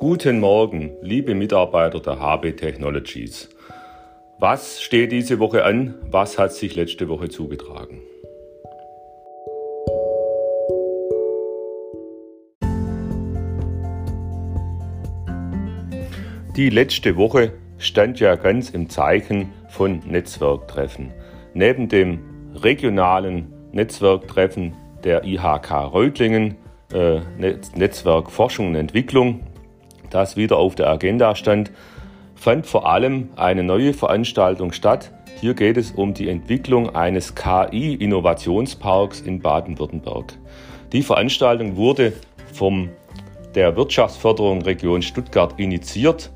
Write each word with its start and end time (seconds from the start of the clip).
Guten 0.00 0.38
Morgen, 0.38 0.92
liebe 1.02 1.34
Mitarbeiter 1.34 1.98
der 1.98 2.20
HB 2.20 2.52
Technologies. 2.52 3.48
Was 4.38 4.80
steht 4.80 5.10
diese 5.10 5.40
Woche 5.40 5.64
an? 5.64 5.96
Was 6.08 6.38
hat 6.38 6.52
sich 6.52 6.76
letzte 6.76 7.08
Woche 7.08 7.28
zugetragen? 7.28 8.00
Die 16.56 16.70
letzte 16.70 17.16
Woche 17.16 17.54
stand 17.78 18.20
ja 18.20 18.36
ganz 18.36 18.70
im 18.70 18.88
Zeichen 18.88 19.52
von 19.68 19.98
Netzwerktreffen. 20.06 21.12
Neben 21.54 21.88
dem 21.88 22.20
regionalen 22.54 23.52
Netzwerktreffen 23.72 24.74
der 25.02 25.24
IHK 25.24 25.92
Reutlingen, 25.92 26.54
äh, 26.94 27.18
Netzwerk 27.36 28.30
Forschung 28.30 28.68
und 28.68 28.74
Entwicklung, 28.76 29.40
das 30.10 30.36
wieder 30.36 30.56
auf 30.56 30.74
der 30.74 30.88
Agenda 30.88 31.34
stand, 31.34 31.70
fand 32.34 32.66
vor 32.66 32.88
allem 32.88 33.30
eine 33.36 33.62
neue 33.62 33.92
Veranstaltung 33.92 34.72
statt. 34.72 35.12
Hier 35.40 35.54
geht 35.54 35.76
es 35.76 35.90
um 35.92 36.14
die 36.14 36.28
Entwicklung 36.28 36.94
eines 36.94 37.34
KI-Innovationsparks 37.34 39.20
in 39.20 39.40
Baden-Württemberg. 39.40 40.34
Die 40.92 41.02
Veranstaltung 41.02 41.76
wurde 41.76 42.12
von 42.52 42.90
der 43.54 43.76
Wirtschaftsförderung 43.76 44.62
Region 44.62 45.02
Stuttgart 45.02 45.54
initiiert 45.58 46.30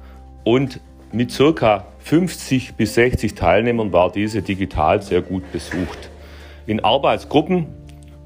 und 0.44 0.80
mit 1.12 1.36
ca. 1.36 1.86
50 1.98 2.74
bis 2.74 2.94
60 2.94 3.34
Teilnehmern 3.34 3.92
war 3.92 4.10
diese 4.10 4.42
digital 4.42 5.02
sehr 5.02 5.22
gut 5.22 5.50
besucht. 5.52 6.10
In 6.66 6.80
Arbeitsgruppen, 6.80 7.66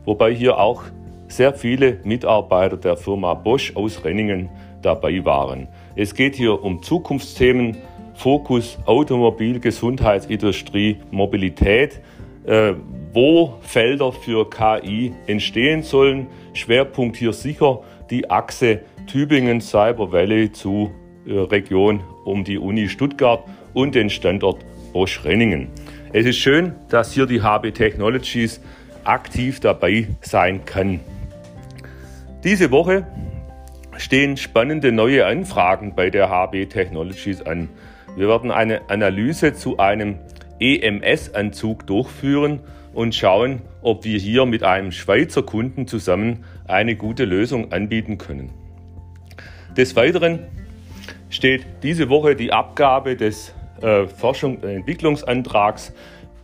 wobei 0.05 0.35
hier 0.35 0.59
auch 0.59 0.85
sehr 1.29 1.53
viele 1.53 1.99
Mitarbeiter 2.05 2.77
der 2.77 2.97
Firma 2.97 3.35
Bosch 3.35 3.75
aus 3.75 4.05
Renningen 4.05 4.49
dabei 4.83 5.25
waren. 5.25 5.69
Es 5.95 6.15
geht 6.15 6.37
hier 6.37 6.63
um 6.63 6.83
Zukunftsthemen, 6.83 7.77
Fokus 8.15 8.79
Automobil, 8.87 9.61
Gesundheitsindustrie, 9.61 10.99
Mobilität, 11.11 12.01
äh, 12.47 12.75
wo 13.13 13.55
Felder 13.61 14.13
für 14.13 14.49
KI 14.49 15.13
entstehen 15.27 15.83
sollen. 15.83 16.29
Schwerpunkt 16.55 17.17
hier 17.17 17.33
sicher 17.33 17.81
die 18.11 18.31
Achse 18.31 18.81
Tübingen 19.07 19.61
Cyber 19.61 20.13
Valley 20.13 20.53
zu 20.53 20.91
äh, 21.27 21.33
Region 21.39 22.01
um 22.25 22.45
die 22.45 22.59
Uni 22.59 22.89
Stuttgart 22.89 23.45
und 23.75 23.95
den 23.95 24.11
Standort 24.11 24.65
Bosch 24.93 25.25
Renningen. 25.25 25.69
Es 26.13 26.25
ist 26.25 26.39
schön, 26.39 26.73
dass 26.89 27.13
hier 27.13 27.27
die 27.27 27.43
HB 27.43 27.73
Technologies 27.73 28.61
aktiv 29.05 29.61
dabei 29.61 30.09
sein 30.21 30.65
kann. 30.65 31.01
Diese 32.45 32.71
Woche 32.71 33.07
stehen 33.99 34.37
spannende 34.37 34.93
neue 34.93 35.27
Anfragen 35.27 35.95
bei 35.95 36.11
der 36.11 36.29
HB 36.29 36.67
Technologies 36.67 37.43
an. 37.43 37.69
Wir 38.17 38.29
werden 38.29 38.51
eine 38.51 38.89
Analyse 38.89 39.55
zu 39.55 39.79
einem 39.79 40.19
EMS-Anzug 40.61 41.87
durchführen 41.87 42.61
und 42.95 43.15
schauen, 43.15 43.61
ob 43.83 44.05
wir 44.05 44.19
hier 44.19 44.47
mit 44.47 44.63
einem 44.63 44.91
Schweizer 44.91 45.43
Kunden 45.43 45.87
zusammen 45.87 46.45
eine 46.67 46.97
gute 46.97 47.25
Lösung 47.25 47.73
anbieten 47.73 48.17
können. 48.17 48.51
Des 49.77 49.95
Weiteren 49.97 50.41
steht 51.29 51.67
diese 51.83 52.09
Woche 52.09 52.35
die 52.37 52.53
Abgabe 52.53 53.17
des 53.17 53.55
äh, 53.83 54.07
Forschung- 54.07 54.57
und 54.57 54.65
Entwicklungsantrags 54.65 55.93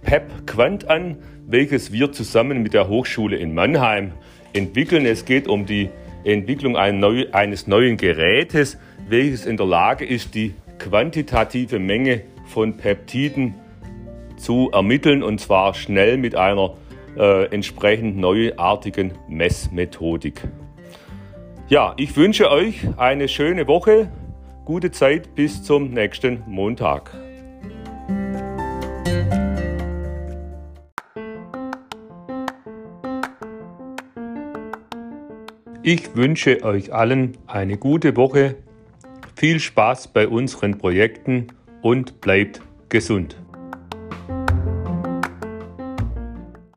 PEP 0.03 0.47
Quant 0.47 0.91
an, 0.91 1.16
welches 1.47 1.92
wir 1.92 2.12
zusammen 2.12 2.62
mit 2.62 2.75
der 2.75 2.89
Hochschule 2.89 3.37
in 3.37 3.55
Mannheim 3.55 4.12
entwickeln. 4.53 5.06
Es 5.06 5.25
geht 5.25 5.48
um 5.48 5.64
die 5.64 5.89
Entwicklung 6.25 6.77
eines 6.77 7.67
neuen 7.67 7.97
Gerätes, 7.97 8.78
welches 9.09 9.47
in 9.47 9.56
der 9.56 9.67
Lage 9.67 10.05
ist, 10.05 10.34
die 10.34 10.55
quantitative 10.78 11.78
Menge 11.78 12.22
von 12.47 12.77
Peptiden 12.77 13.55
zu 14.37 14.71
ermitteln 14.72 15.22
und 15.22 15.41
zwar 15.41 15.75
schnell 15.75 16.16
mit 16.16 16.34
einer 16.34 16.75
äh, 17.16 17.47
entsprechend 17.47 18.16
neuartigen 18.16 19.12
Messmethodik. 19.28 20.43
Ja, 21.69 21.94
ich 21.97 22.16
wünsche 22.16 22.50
euch 22.50 22.87
eine 22.97 23.28
schöne 23.28 23.66
Woche, 23.66 24.10
gute 24.65 24.91
Zeit 24.91 25.34
bis 25.34 25.62
zum 25.62 25.91
nächsten 25.91 26.43
Montag. 26.47 27.15
Ich 35.84 36.15
wünsche 36.15 36.62
euch 36.62 36.94
allen 36.94 37.37
eine 37.48 37.76
gute 37.76 38.16
Woche, 38.16 38.54
viel 39.34 39.59
Spaß 39.59 40.09
bei 40.09 40.28
unseren 40.28 40.78
Projekten 40.78 41.48
und 41.81 42.20
bleibt 42.20 42.62
gesund. 42.88 43.41